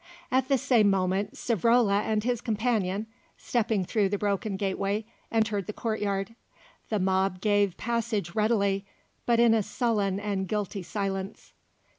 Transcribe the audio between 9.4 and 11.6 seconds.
a sullen and guilty silence.